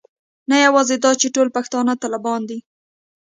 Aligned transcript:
نه 0.49 0.55
یوازې 0.65 0.95
دا 1.03 1.11
چې 1.21 1.27
ټول 1.35 1.47
پښتانه 1.57 1.93
طالبان 2.03 2.41
نه 2.43 2.47
دي. 2.49 2.59